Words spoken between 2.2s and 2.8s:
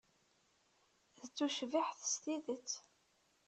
tidet.